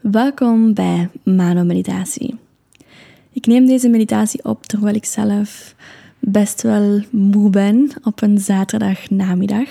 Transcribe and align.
Welkom 0.00 0.74
bij 0.74 1.08
Mano 1.22 1.64
Meditatie. 1.64 2.36
Ik 3.32 3.46
neem 3.46 3.66
deze 3.66 3.88
meditatie 3.88 4.44
op 4.44 4.66
terwijl 4.66 4.94
ik 4.94 5.04
zelf 5.04 5.74
best 6.18 6.62
wel 6.62 7.02
moe 7.10 7.50
ben 7.50 7.90
op 8.04 8.22
een 8.22 8.38
zaterdagnamiddag, 8.38 9.68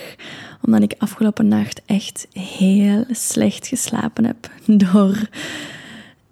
omdat 0.62 0.82
ik 0.82 0.96
afgelopen 0.98 1.48
nacht 1.48 1.82
echt 1.86 2.28
heel 2.34 3.06
slecht 3.12 3.68
geslapen 3.68 4.26
heb 4.26 4.52
door 4.88 5.30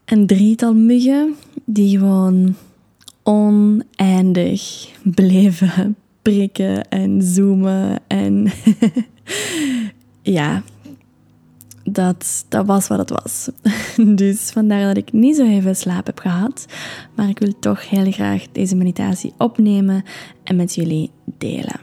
een 0.05 0.27
drietal 0.27 0.73
muggen 0.73 1.35
die 1.65 1.97
gewoon 1.97 2.55
oneindig 3.23 4.91
bleven 5.03 5.95
prikken 6.21 6.89
en 6.89 7.21
zoomen 7.21 7.99
en 8.07 8.51
ja, 10.21 10.63
dat, 11.91 12.45
dat 12.49 12.65
was 12.65 12.87
wat 12.87 12.97
het 12.97 13.09
was. 13.09 13.49
Dus 14.15 14.49
vandaar 14.49 14.87
dat 14.87 14.97
ik 14.97 15.11
niet 15.13 15.35
zo 15.35 15.45
heel 15.45 15.61
veel 15.61 15.73
slaap 15.73 16.05
heb 16.05 16.19
gehad. 16.19 16.65
Maar 17.15 17.29
ik 17.29 17.39
wil 17.39 17.59
toch 17.59 17.89
heel 17.89 18.11
graag 18.11 18.45
deze 18.51 18.75
meditatie 18.75 19.33
opnemen 19.37 20.03
en 20.43 20.55
met 20.55 20.75
jullie 20.75 21.11
delen. 21.37 21.79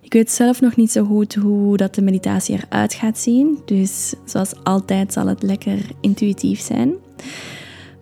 Ik 0.00 0.12
weet 0.12 0.30
zelf 0.30 0.60
nog 0.60 0.76
niet 0.76 0.90
zo 0.90 1.04
goed 1.04 1.34
hoe 1.34 1.76
dat 1.76 1.94
de 1.94 2.02
meditatie 2.02 2.58
eruit 2.68 2.94
gaat 2.94 3.18
zien. 3.18 3.58
Dus 3.64 4.14
zoals 4.24 4.54
altijd 4.62 5.12
zal 5.12 5.26
het 5.26 5.42
lekker 5.42 5.78
intuïtief 6.00 6.60
zijn. 6.60 6.94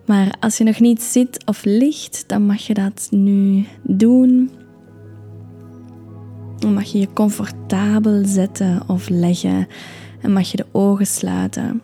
Maar 0.05 0.35
als 0.39 0.57
je 0.57 0.63
nog 0.63 0.79
niet 0.79 1.03
zit 1.03 1.45
of 1.45 1.63
ligt, 1.63 2.23
dan 2.27 2.45
mag 2.45 2.61
je 2.61 2.73
dat 2.73 3.07
nu 3.11 3.65
doen. 3.81 4.49
Dan 6.59 6.73
mag 6.73 6.83
je 6.83 6.99
je 6.99 7.13
comfortabel 7.13 8.25
zetten 8.25 8.83
of 8.87 9.09
leggen 9.09 9.67
en 10.25 10.33
mag 10.33 10.51
je 10.51 10.57
de 10.57 10.65
ogen 10.71 11.07
sluiten. 11.07 11.81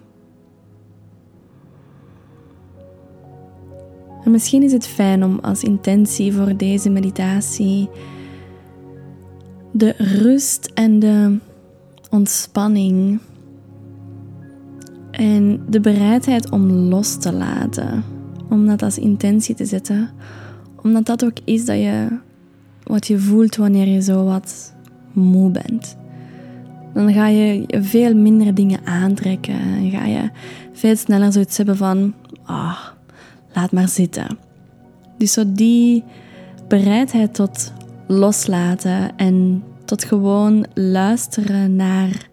En 4.24 4.32
misschien 4.32 4.64
is 4.64 4.72
het 4.72 4.88
fijn 4.88 5.24
om 5.24 5.40
als 5.40 5.64
intentie 5.64 6.34
voor 6.34 6.58
deze 6.58 6.90
meditatie 6.90 7.90
de 9.72 9.94
rust 9.98 10.72
en 10.74 11.00
de 11.00 11.38
ontspanning 12.10 13.20
en 15.12 15.64
de 15.70 15.80
bereidheid 15.80 16.50
om 16.50 16.72
los 16.72 17.18
te 17.18 17.34
laten, 17.34 18.04
om 18.50 18.68
dat 18.68 18.82
als 18.82 18.98
intentie 18.98 19.56
te 19.56 19.66
zetten, 19.66 20.10
omdat 20.82 21.06
dat 21.06 21.26
ook 21.26 21.38
is 21.44 21.66
dat 21.66 21.78
je 21.78 22.20
wat 22.84 23.08
je 23.08 23.20
voelt 23.20 23.56
wanneer 23.56 23.88
je 23.88 24.02
zo 24.02 24.24
wat 24.24 24.74
moe 25.14 25.52
bent 25.52 26.00
dan 26.94 27.14
ga 27.14 27.28
je 27.28 27.64
veel 27.82 28.16
minder 28.16 28.54
dingen 28.54 28.86
aantrekken. 28.86 29.60
En 29.60 29.90
ga 29.90 30.06
je 30.06 30.30
veel 30.74 30.96
sneller 30.96 31.32
zoiets 31.32 31.58
hebben 31.58 31.78
van, 31.78 32.14
ah, 32.44 32.80
laat 33.54 33.72
maar 33.72 33.88
zitten. 33.88 34.38
Dus 35.18 35.34
zo 35.34 35.44
die 35.48 36.04
bereidheid 36.68 37.34
tot 37.34 37.74
loslaten 38.08 39.18
en 39.18 39.64
tot 39.86 40.04
gewoon 40.04 40.66
luisteren 40.74 41.76
naar 41.76 42.30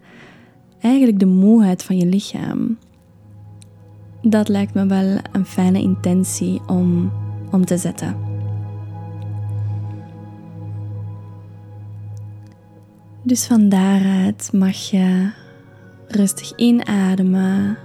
eigenlijk 0.79 1.19
de 1.19 1.25
moeheid 1.25 1.83
van 1.83 1.97
je 1.97 2.05
lichaam. 2.05 2.77
Dat 4.21 4.47
lijkt 4.47 4.73
me 4.73 4.85
wel 4.85 5.17
een 5.31 5.45
fijne 5.45 5.81
intentie 5.81 6.61
om, 6.67 7.11
om 7.51 7.65
te 7.65 7.77
zetten. 7.77 8.28
Dus 13.23 13.45
van 13.45 13.69
daaruit 13.69 14.49
mag 14.53 14.75
je 14.75 15.31
rustig 16.07 16.55
inademen 16.55 17.77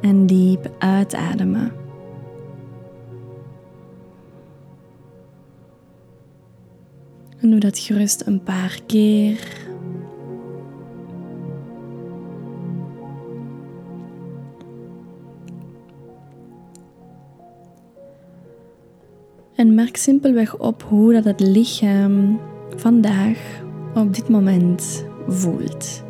en 0.00 0.26
diep 0.26 0.70
uitademen. 0.78 1.72
En 7.40 7.50
doe 7.50 7.60
dat 7.60 7.78
gerust 7.78 8.26
een 8.26 8.42
paar 8.42 8.80
keer. 8.86 9.68
En 19.54 19.74
merk 19.74 19.96
simpelweg 19.96 20.58
op 20.58 20.82
hoe 20.82 21.12
dat 21.12 21.24
het 21.24 21.40
lichaam 21.40 22.40
vandaag 22.76 23.62
op 23.94 24.14
dit 24.14 24.28
moment 24.28 25.06
voelt. 25.28 26.02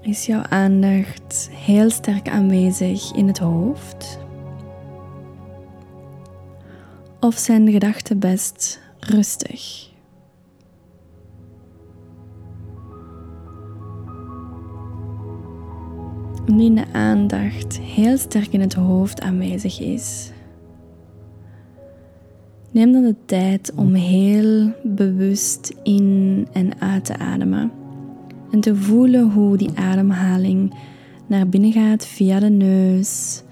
Is 0.00 0.26
jouw 0.26 0.42
aandacht 0.42 1.50
heel 1.52 1.90
sterk 1.90 2.28
aanwezig 2.28 3.12
in 3.14 3.26
het 3.26 3.38
hoofd? 3.38 4.18
Of 7.20 7.34
zijn 7.38 7.64
de 7.64 7.72
gedachten 7.72 8.18
best 8.18 8.80
rustig? 8.98 9.90
Nu 16.46 16.74
de 16.74 16.84
aandacht 16.92 17.78
heel 17.78 18.16
sterk 18.16 18.52
in 18.52 18.60
het 18.60 18.74
hoofd 18.74 19.20
aanwezig 19.20 19.80
is, 19.80 20.30
Neem 22.72 22.92
dan 22.92 23.02
de 23.02 23.14
tijd 23.24 23.72
om 23.76 23.94
heel 23.94 24.72
bewust 24.82 25.74
in 25.82 26.46
en 26.52 26.80
uit 26.80 27.04
te 27.04 27.16
ademen. 27.16 27.72
En 28.50 28.60
te 28.60 28.76
voelen 28.76 29.30
hoe 29.30 29.56
die 29.56 29.70
ademhaling 29.74 30.74
naar 31.26 31.48
binnen 31.48 31.72
gaat 31.72 32.06
via 32.06 32.40
de 32.40 32.48
neus, 32.48 33.42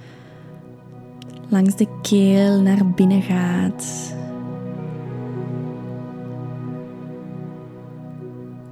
langs 1.48 1.76
de 1.76 1.86
keel 2.03 2.60
naar 2.60 2.91
binnen 2.91 3.22
gaat. 3.22 4.14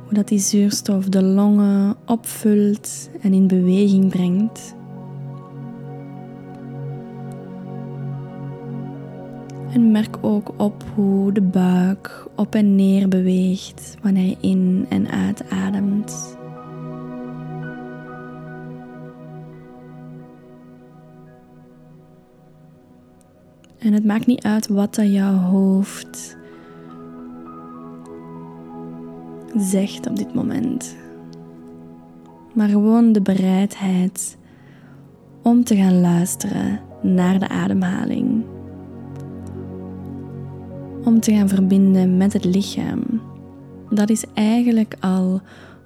Hoe 0.04 0.14
dat 0.14 0.28
die 0.28 0.38
zuurstof 0.38 1.08
de 1.08 1.22
longen 1.22 1.96
opvult 2.06 3.10
en 3.20 3.32
in 3.32 3.46
beweging 3.46 4.08
brengt. 4.08 4.76
En 9.72 9.90
merk 9.90 10.16
ook 10.20 10.52
op 10.56 10.84
hoe 10.94 11.32
de 11.32 11.42
buik 11.42 12.26
op 12.34 12.54
en 12.54 12.74
neer 12.74 13.08
beweegt 13.08 13.96
wanneer 14.02 14.26
je 14.28 14.36
in 14.40 14.86
en 14.88 15.10
uitademt. 15.10 16.36
En 23.78 23.92
het 23.92 24.04
maakt 24.04 24.26
niet 24.26 24.44
uit 24.44 24.68
wat 24.68 24.94
dat 24.94 25.12
jouw 25.12 25.34
hoofd 25.34 26.36
zegt 29.56 30.08
op 30.08 30.16
dit 30.16 30.34
moment. 30.34 30.96
Maar 32.54 32.68
gewoon 32.68 33.12
de 33.12 33.22
bereidheid 33.22 34.38
om 35.42 35.64
te 35.64 35.76
gaan 35.76 36.00
luisteren 36.00 36.80
naar 37.02 37.38
de 37.38 37.48
ademhaling 37.48 38.44
om 41.08 41.20
te 41.20 41.32
gaan 41.32 41.48
verbinden 41.48 42.16
met 42.16 42.32
het 42.32 42.44
lichaam. 42.44 43.02
Dat 43.90 44.10
is 44.10 44.24
eigenlijk 44.34 44.96
al 45.00 45.40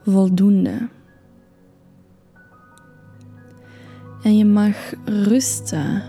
voldoende. 0.04 0.88
En 4.22 4.36
je 4.36 4.44
mag 4.44 4.92
rusten 5.04 6.02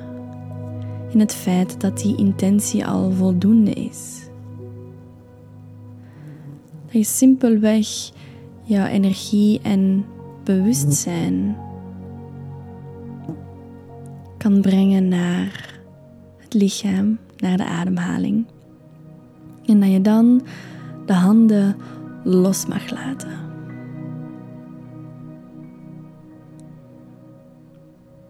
in 1.11 1.19
het 1.19 1.33
feit 1.33 1.81
dat 1.81 1.97
die 1.97 2.17
intentie 2.17 2.85
al 2.85 3.11
voldoende 3.11 3.71
is. 3.71 4.27
Dat 6.85 6.93
je 6.93 7.03
simpelweg 7.03 7.87
jouw 8.63 8.85
energie 8.85 9.59
en 9.61 10.05
bewustzijn 10.43 11.57
kan 14.37 14.61
brengen 14.61 15.07
naar 15.07 15.79
het 16.37 16.53
lichaam, 16.53 17.17
naar 17.37 17.57
de 17.57 17.65
ademhaling. 17.65 18.45
En 19.65 19.79
dat 19.79 19.91
je 19.91 20.01
dan 20.01 20.41
de 21.05 21.13
handen 21.13 21.75
los 22.23 22.65
mag 22.65 22.89
laten. 22.89 23.43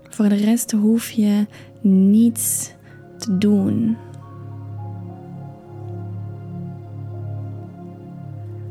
Voor 0.10 0.30
de 0.30 0.36
rest 0.36 0.72
hoef 0.72 1.12
je 1.12 1.48
niets 1.82 2.74
te 3.18 3.38
doen. 3.38 3.98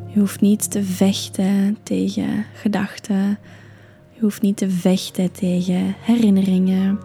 Je 0.06 0.18
hoeft 0.18 0.40
niet 0.40 0.70
te 0.70 0.84
vechten 0.84 1.78
tegen 1.82 2.44
gedachten. 2.54 3.38
Je 4.10 4.20
hoeft 4.20 4.42
niet 4.42 4.56
te 4.56 4.70
vechten 4.70 5.32
tegen 5.32 5.94
herinneringen. 6.00 6.98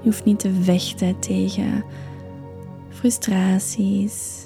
Je 0.00 0.04
hoeft 0.04 0.24
niet 0.24 0.38
te 0.38 0.52
vechten 0.62 1.18
tegen 1.20 1.84
frustraties. 2.88 4.45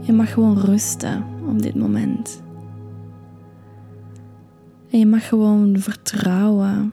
Je 0.00 0.12
mag 0.12 0.32
gewoon 0.32 0.58
rusten 0.58 1.24
op 1.48 1.62
dit 1.62 1.74
moment. 1.74 2.42
En 4.90 4.98
je 4.98 5.06
mag 5.06 5.28
gewoon 5.28 5.78
vertrouwen. 5.78 6.92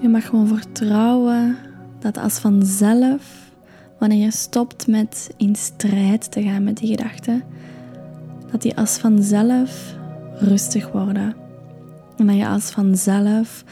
Je 0.00 0.08
mag 0.08 0.26
gewoon 0.26 0.46
vertrouwen 0.46 1.56
dat 1.98 2.18
als 2.18 2.38
vanzelf, 2.38 3.50
wanneer 3.98 4.24
je 4.24 4.30
stopt 4.30 4.86
met 4.86 5.34
in 5.36 5.56
strijd 5.56 6.32
te 6.32 6.42
gaan 6.42 6.64
met 6.64 6.76
die 6.76 6.88
gedachten, 6.88 7.42
dat 8.50 8.62
die 8.62 8.76
als 8.76 8.98
vanzelf 8.98 9.96
rustig 10.38 10.92
worden. 10.92 11.34
En 12.16 12.26
dat 12.26 12.36
je 12.36 12.46
als 12.46 12.70
vanzelf 12.70 13.64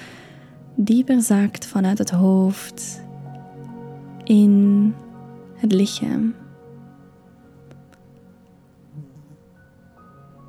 dieper 0.74 1.22
zakt 1.22 1.66
vanuit 1.66 1.98
het 1.98 2.10
hoofd 2.10 3.08
in 4.30 4.94
het 5.54 5.72
lichaam. 5.72 6.34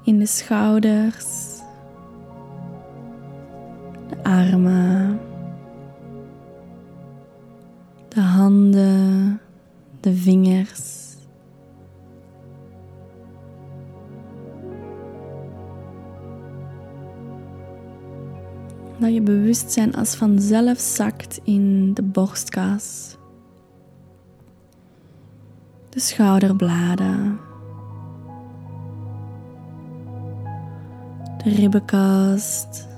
In 0.03 0.19
de 0.19 0.25
schouders, 0.25 1.57
de 4.09 4.23
armen, 4.23 5.19
de 8.07 8.21
handen, 8.21 9.41
de 9.99 10.13
vingers. 10.13 11.15
Dat 18.99 19.13
je 19.13 19.21
bewustzijn 19.21 19.95
als 19.95 20.15
vanzelf 20.15 20.79
zakt 20.79 21.39
in 21.43 21.93
de 21.93 22.03
borstkas, 22.03 23.19
de 25.91 25.99
schouderbladen, 25.99 27.39
de 31.43 31.49
ribbenkast. 31.49 32.89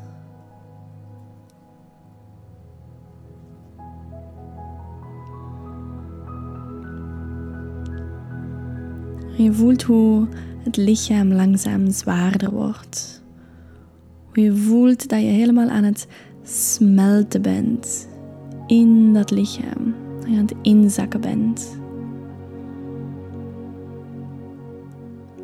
Je 9.38 9.54
voelt 9.54 9.84
hoe 9.84 10.28
het 10.64 10.78
lichaam 10.78 11.34
langzaam 11.34 11.92
zwaarder 11.92 12.52
wordt. 12.52 13.24
Hoe 14.26 14.44
je 14.44 14.56
voelt 14.56 15.10
dat 15.10 15.20
je 15.20 15.26
helemaal 15.26 15.70
aan 15.70 15.84
het 15.84 16.08
smelten 16.44 17.42
bent 17.42 18.08
in 18.68 19.14
dat 19.14 19.32
lichaam. 19.32 19.96
Dat 20.20 20.30
je 20.30 20.38
aan 20.38 20.46
het 20.46 20.56
inzakken 20.62 21.22
bent. 21.22 21.82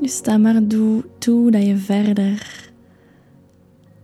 Dus 0.02 0.16
sta 0.16 0.38
maar 0.38 0.62
toe 1.18 1.52
dat 1.52 1.66
je 1.66 1.78
verder 1.78 2.70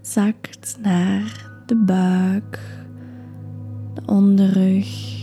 zakt 0.02 0.78
naar 0.82 1.52
de 1.66 1.76
buik, 1.76 2.60
de 3.94 4.02
onderrug. 4.06 5.14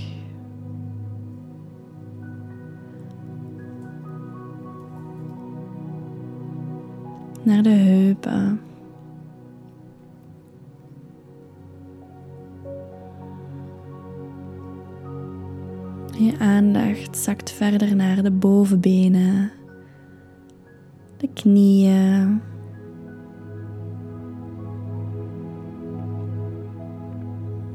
Naar 7.42 7.62
de 7.62 7.68
heupen. 7.68 8.60
Je 16.18 16.38
aandacht 16.38 17.16
zakt 17.16 17.50
verder 17.50 17.96
naar 17.96 18.22
de 18.22 18.30
bovenbenen, 18.30 19.50
de 21.22 21.28
knieën. 21.34 22.40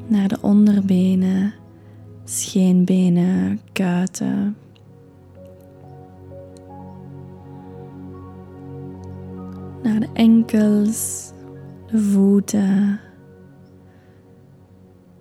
Naar 0.08 0.28
de 0.28 0.38
onderbenen, 0.42 1.54
scheenbenen, 2.24 3.60
kuiten. 3.74 4.56
Naar 9.84 10.00
de 10.00 10.10
enkels, 10.14 11.32
de 11.92 12.00
voeten. 12.00 13.00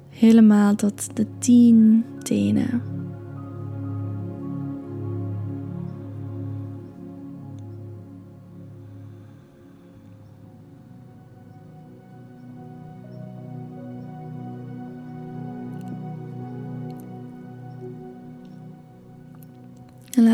Helemaal 0.09 0.75
tot 0.75 1.17
de 1.17 1.27
tien 1.39 2.05
tenen. 2.23 2.96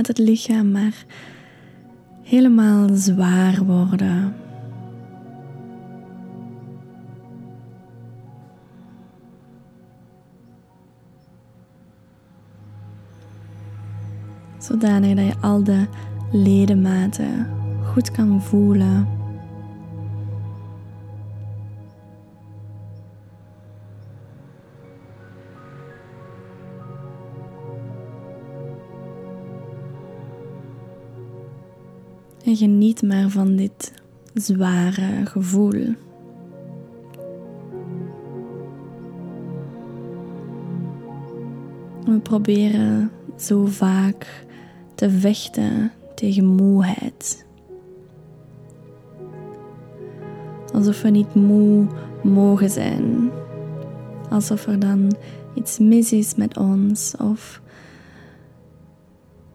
Het 0.06 0.18
lichaam 0.18 0.70
maar 0.70 1.04
helemaal 2.22 2.88
zwaar 2.92 3.64
worden. 3.64 4.34
Zodanig 14.58 15.16
dat 15.16 15.26
je 15.26 15.34
al 15.40 15.64
de 15.64 15.86
ledematen 16.32 17.48
goed 17.84 18.10
kan 18.10 18.42
voelen. 18.42 19.21
En 32.52 32.58
geniet 32.58 33.02
maar 33.02 33.28
van 33.28 33.56
dit 33.56 33.92
zware 34.34 35.26
gevoel. 35.26 35.94
We 42.04 42.18
proberen 42.22 43.10
zo 43.36 43.64
vaak 43.64 44.44
te 44.94 45.10
vechten 45.10 45.92
tegen 46.14 46.46
moeheid. 46.46 47.46
Alsof 50.72 51.02
we 51.02 51.08
niet 51.08 51.34
moe 51.34 51.86
mogen 52.22 52.70
zijn. 52.70 53.30
Alsof 54.30 54.66
er 54.66 54.78
dan 54.78 55.16
iets 55.54 55.78
mis 55.78 56.12
is 56.12 56.34
met 56.34 56.58
ons 56.58 57.14
of 57.16 57.60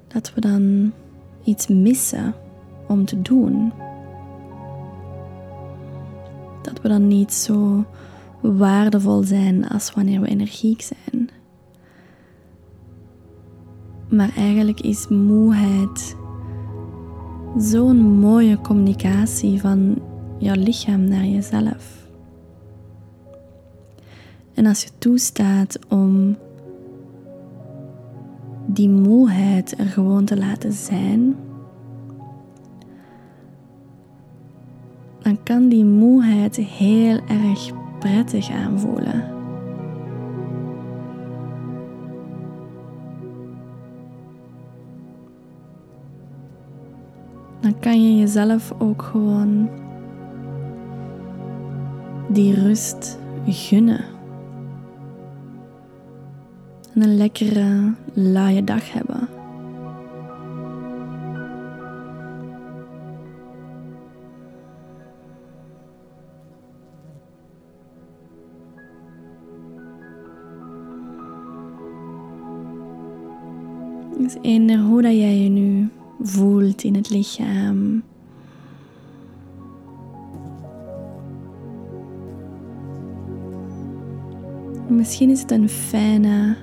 dat 0.07 0.33
we 0.33 0.41
dan 0.41 0.93
iets 1.43 1.67
missen 1.67 2.35
om 2.87 3.05
te 3.05 3.21
doen. 3.21 3.73
Dat 6.61 6.81
we 6.81 6.87
dan 6.87 7.07
niet 7.07 7.33
zo 7.33 7.85
waardevol 8.41 9.23
zijn 9.23 9.67
als 9.67 9.93
wanneer 9.93 10.21
we 10.21 10.27
energiek 10.27 10.81
zijn. 10.81 11.29
Maar 14.09 14.31
eigenlijk 14.35 14.81
is 14.81 15.07
moeheid 15.07 16.15
zo'n 17.57 17.97
mooie 17.97 18.61
communicatie 18.61 19.61
van 19.61 20.01
jouw 20.37 20.55
lichaam 20.55 21.03
naar 21.03 21.25
jezelf. 21.25 22.07
En 24.53 24.65
als 24.65 24.83
je 24.83 24.89
toestaat 24.97 25.79
om 25.89 26.35
die 28.65 28.89
moeheid 28.89 29.79
er 29.79 29.85
gewoon 29.85 30.25
te 30.25 30.37
laten 30.37 30.73
zijn, 30.73 31.35
dan 35.27 35.43
kan 35.43 35.69
die 35.69 35.85
moeheid 35.85 36.55
heel 36.55 37.19
erg 37.27 37.71
prettig 37.99 38.51
aanvoelen. 38.51 39.23
Dan 47.59 47.79
kan 47.79 48.03
je 48.03 48.17
jezelf 48.17 48.73
ook 48.77 49.01
gewoon 49.01 49.69
die 52.29 52.53
rust 52.53 53.19
gunnen. 53.47 54.05
En 56.93 57.01
een 57.01 57.17
lekkere, 57.17 57.93
laaie 58.13 58.63
dag 58.63 58.93
hebben. 58.93 59.26
Dus 74.17 74.35
eender 74.41 74.79
hoe 74.79 75.01
dat 75.01 75.11
jij 75.11 75.37
je 75.37 75.49
nu 75.49 75.89
voelt 76.21 76.83
in 76.83 76.95
het 76.95 77.09
lichaam. 77.09 78.03
Misschien 84.87 85.29
is 85.29 85.41
het 85.41 85.51
een 85.51 85.69
fijne, 85.69 86.55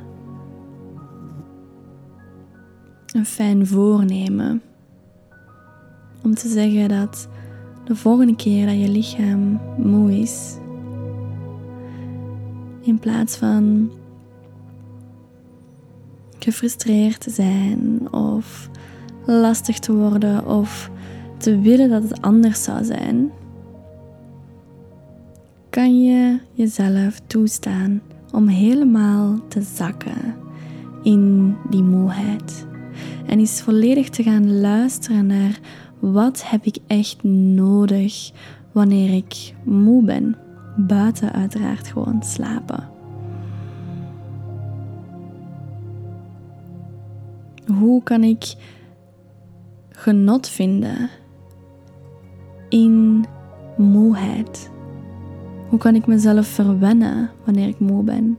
een 3.12 3.26
fijn 3.26 3.66
voornemen 3.66 4.62
om 6.22 6.34
te 6.34 6.48
zeggen 6.48 6.88
dat 6.88 7.28
de 7.84 7.96
volgende 7.96 8.36
keer 8.36 8.66
dat 8.66 8.80
je 8.80 8.88
lichaam 8.88 9.60
moe 9.78 10.18
is, 10.18 10.56
in 12.80 12.98
plaats 12.98 13.36
van 13.36 13.90
gefrustreerd 16.44 17.20
te 17.20 17.30
zijn 17.30 18.12
of 18.12 18.68
lastig 19.26 19.78
te 19.78 19.94
worden 19.94 20.46
of 20.46 20.90
te 21.38 21.60
willen 21.60 21.88
dat 21.90 22.02
het 22.02 22.22
anders 22.22 22.62
zou 22.62 22.84
zijn, 22.84 23.30
kan 25.70 26.04
je 26.04 26.38
jezelf 26.52 27.20
toestaan 27.26 28.02
om 28.32 28.48
helemaal 28.48 29.38
te 29.48 29.62
zakken 29.62 30.34
in 31.02 31.56
die 31.70 31.82
moeheid. 31.82 32.66
En 33.26 33.38
eens 33.38 33.60
volledig 33.60 34.08
te 34.08 34.22
gaan 34.22 34.60
luisteren 34.60 35.26
naar 35.26 35.58
wat 35.98 36.50
heb 36.50 36.64
ik 36.64 36.76
echt 36.86 37.22
nodig 37.22 38.30
wanneer 38.72 39.14
ik 39.14 39.54
moe 39.64 40.04
ben. 40.04 40.36
Buiten 40.76 41.32
uiteraard 41.32 41.86
gewoon 41.86 42.22
slapen. 42.22 42.88
Hoe 47.78 48.02
kan 48.02 48.22
ik 48.24 48.54
genot 49.90 50.48
vinden 50.48 51.10
in 52.68 53.24
moeheid? 53.76 54.70
Hoe 55.68 55.78
kan 55.78 55.94
ik 55.94 56.06
mezelf 56.06 56.46
verwennen 56.46 57.30
wanneer 57.44 57.68
ik 57.68 57.78
moe 57.78 58.02
ben? 58.02 58.38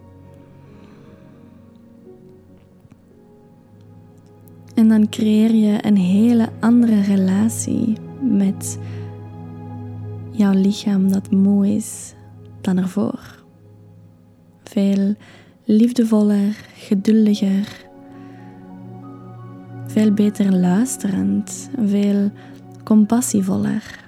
En 4.75 4.88
dan 4.88 5.10
creëer 5.10 5.54
je 5.54 5.86
een 5.86 5.98
hele 5.98 6.50
andere 6.60 7.01
relatie 7.01 7.98
met 8.22 8.80
jouw 10.32 10.54
lichaam 10.54 11.12
dat 11.12 11.32
moe 11.32 11.68
is 11.68 12.13
dan 12.62 12.77
ervoor. 12.77 13.44
Veel 14.63 15.15
liefdevoller, 15.63 16.65
geduldiger, 16.75 17.85
veel 19.95 20.13
beter 20.13 20.51
luisterend, 20.51 21.69
veel 21.85 22.31
compassievoller. 22.83 24.03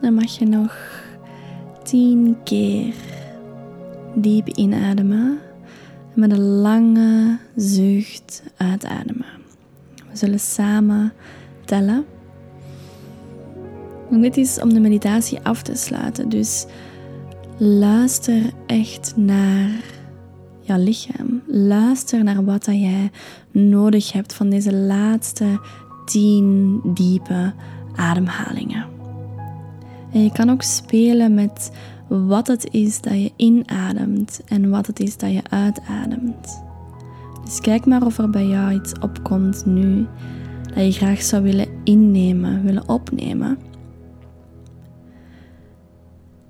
Dan 0.00 0.14
mag 0.14 0.38
je 0.38 0.46
nog 0.46 0.76
tien 1.82 2.36
keer 2.44 3.19
diep 4.14 4.48
inademen 4.48 5.38
en 6.14 6.20
met 6.20 6.32
een 6.32 6.44
lange 6.44 7.38
zucht 7.56 8.42
uitademen. 8.56 9.26
We 10.10 10.16
zullen 10.16 10.40
samen 10.40 11.12
tellen. 11.64 12.04
En 14.10 14.20
dit 14.20 14.36
is 14.36 14.60
om 14.60 14.72
de 14.72 14.80
meditatie 14.80 15.40
af 15.42 15.62
te 15.62 15.74
sluiten. 15.74 16.28
Dus 16.28 16.66
luister 17.56 18.42
echt 18.66 19.12
naar 19.16 19.70
jouw 20.60 20.78
lichaam. 20.78 21.42
Luister 21.46 22.24
naar 22.24 22.44
wat 22.44 22.64
dat 22.64 22.80
jij 22.80 23.10
nodig 23.50 24.12
hebt 24.12 24.34
van 24.34 24.50
deze 24.50 24.74
laatste 24.74 25.60
tien 26.04 26.80
diepe 26.84 27.52
ademhalingen. 27.94 28.86
En 30.12 30.22
je 30.22 30.32
kan 30.32 30.50
ook 30.50 30.62
spelen 30.62 31.34
met 31.34 31.70
wat 32.10 32.46
het 32.46 32.68
is 32.70 33.00
dat 33.00 33.12
je 33.12 33.32
inademt 33.36 34.40
en 34.46 34.70
wat 34.70 34.86
het 34.86 35.00
is 35.00 35.16
dat 35.16 35.32
je 35.32 35.42
uitademt. 35.50 36.62
Dus 37.44 37.60
kijk 37.60 37.86
maar 37.86 38.06
of 38.06 38.18
er 38.18 38.30
bij 38.30 38.46
jou 38.46 38.72
iets 38.72 38.92
opkomt 38.98 39.66
nu 39.66 40.06
dat 40.74 40.84
je 40.84 40.92
graag 40.92 41.22
zou 41.22 41.42
willen 41.42 41.66
innemen, 41.84 42.62
willen 42.62 42.88
opnemen. 42.88 43.58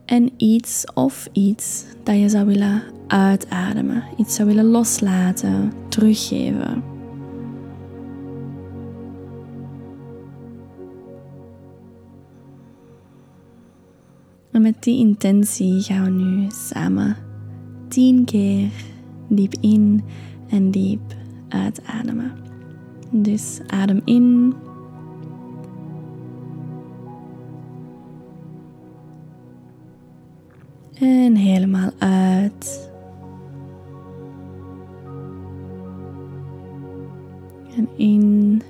En 0.04 0.30
iets 0.36 0.84
of 0.94 1.28
iets 1.32 1.84
dat 2.02 2.16
je 2.18 2.28
zou 2.28 2.46
willen 2.46 2.82
uitademen, 3.06 4.04
iets 4.16 4.34
zou 4.34 4.48
willen 4.48 4.64
loslaten, 4.64 5.72
teruggeven. 5.88 6.89
En 14.50 14.62
met 14.62 14.82
die 14.82 14.98
intentie 14.98 15.80
gaan 15.80 16.04
we 16.04 16.10
nu 16.10 16.46
samen 16.48 17.16
tien 17.88 18.24
keer 18.24 18.70
diep 19.28 19.54
in 19.60 20.02
en 20.48 20.70
diep 20.70 21.14
uitademen. 21.48 22.32
Dus 23.10 23.60
adem 23.66 24.00
in. 24.04 24.54
En 30.98 31.34
helemaal 31.34 31.90
uit. 31.98 32.90
En 37.76 37.88
in. 37.96 38.62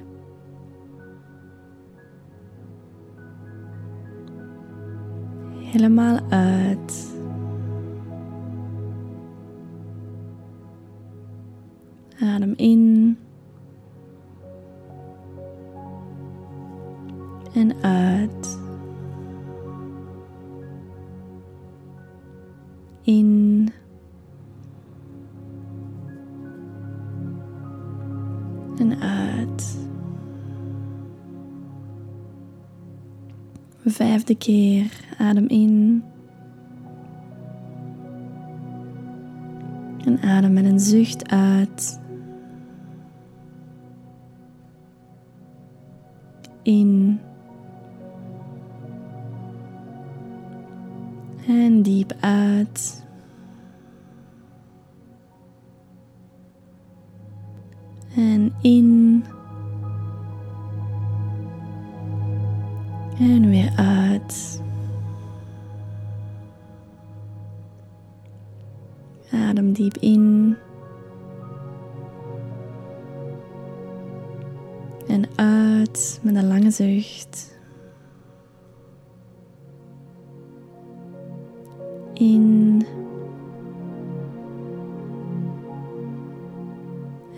Helemaal 5.71 6.19
uit. 6.29 7.15
Adem 12.21 12.55
in. 12.57 13.19
En 17.53 17.83
uit. 17.83 18.00
Vijfde 33.85 34.37
keer 34.37 34.91
adem 35.19 35.47
in. 35.47 36.03
En 40.05 40.21
adem 40.23 40.53
met 40.53 40.65
een 40.65 40.81
zucht 40.81 41.31
uit. 41.31 42.01
In. 46.63 47.21
En 51.47 51.83
diep 51.83 52.13
uit. 52.21 53.05
En 58.17 58.53
in. 58.61 59.00
En 63.21 63.51
weer 63.51 63.73
uit. 63.77 64.63
Adem 69.33 69.73
diep 69.73 69.97
in. 69.97 70.57
En 75.09 75.25
uit 75.37 76.21
met 76.23 76.35
een 76.35 76.47
lange 76.47 76.71
zucht. 76.71 77.59
In. 82.15 82.87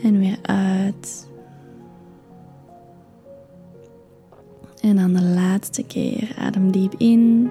En 0.03 0.19
weer 0.19 0.39
uit. 0.43 1.31
En 4.83 4.97
dan 4.97 5.13
de 5.13 5.23
laatste 5.53 5.83
keer 5.83 6.35
adem 6.39 6.71
diep 6.71 6.95
in. 6.99 7.51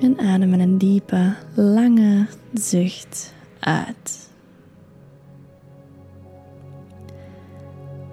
En 0.00 0.18
adem 0.18 0.50
met 0.50 0.60
een 0.60 0.78
diepe, 0.78 1.34
lange 1.54 2.26
zucht 2.52 3.34
uit. 3.60 4.28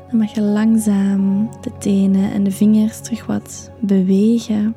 Dan 0.09 0.19
mag 0.19 0.33
je 0.33 0.41
langzaam 0.41 1.49
de 1.61 1.71
tenen 1.79 2.31
en 2.31 2.43
de 2.43 2.51
vingers 2.51 3.01
terug 3.01 3.25
wat 3.25 3.71
bewegen. 3.79 4.75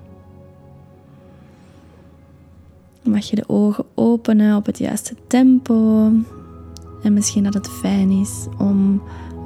Dan 3.03 3.13
mag 3.13 3.31
je 3.31 3.37
de 3.37 3.49
ogen 3.49 3.85
openen 3.95 4.57
op 4.57 4.67
het 4.67 4.79
juiste 4.79 5.15
tempo. 5.27 6.11
En 7.03 7.13
misschien 7.13 7.43
dat 7.43 7.55
het 7.55 7.69
fijn 7.69 8.11
is 8.11 8.47
om 8.59 8.74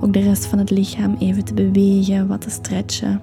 ook 0.00 0.12
de 0.12 0.20
rest 0.20 0.46
van 0.46 0.58
het 0.58 0.70
lichaam 0.70 1.16
even 1.18 1.44
te 1.44 1.54
bewegen, 1.54 2.26
wat 2.26 2.40
te 2.40 2.50
stretchen. 2.50 3.20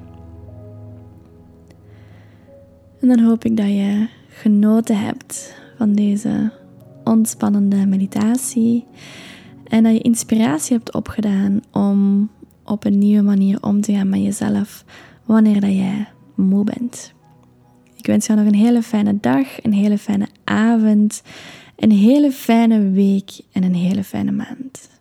En 3.01 3.07
dan 3.07 3.19
hoop 3.19 3.45
ik 3.45 3.57
dat 3.57 3.67
je 3.67 4.07
genoten 4.27 4.99
hebt 4.99 5.55
van 5.77 5.93
deze 5.93 6.51
ontspannende 7.03 7.85
meditatie 7.85 8.85
en 9.63 9.83
dat 9.83 9.93
je 9.93 10.01
inspiratie 10.01 10.75
hebt 10.75 10.93
opgedaan 10.93 11.61
om 11.71 12.29
op 12.63 12.85
een 12.85 12.97
nieuwe 12.97 13.23
manier 13.23 13.63
om 13.63 13.81
te 13.81 13.93
gaan 13.93 14.09
met 14.09 14.21
jezelf 14.21 14.85
wanneer 15.25 15.61
dat 15.61 15.73
jij 15.73 16.07
moe 16.35 16.63
bent. 16.63 17.13
Ik 17.95 18.05
wens 18.05 18.25
jou 18.25 18.39
nog 18.39 18.47
een 18.47 18.59
hele 18.59 18.81
fijne 18.81 19.17
dag, 19.19 19.63
een 19.63 19.73
hele 19.73 19.97
fijne 19.97 20.27
avond, 20.43 21.21
een 21.75 21.91
hele 21.91 22.31
fijne 22.31 22.91
week 22.91 23.39
en 23.51 23.63
een 23.63 23.75
hele 23.75 24.03
fijne 24.03 24.31
maand. 24.31 24.94